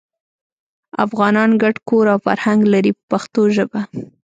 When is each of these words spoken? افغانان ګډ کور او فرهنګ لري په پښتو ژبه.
افغانان 1.05 1.51
ګډ 1.61 1.75
کور 1.87 2.05
او 2.13 2.19
فرهنګ 2.25 2.61
لري 2.73 2.91
په 2.97 3.03
پښتو 3.11 3.41
ژبه. 3.55 3.81